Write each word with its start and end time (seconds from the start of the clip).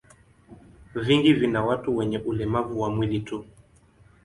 Vingi 0.95 1.33
vina 1.33 1.65
watu 1.65 1.97
wenye 1.97 2.17
ulemavu 2.19 2.81
wa 2.81 2.89
mwili 2.89 3.19
tu. 3.19 3.45